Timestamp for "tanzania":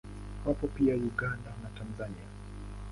1.69-2.27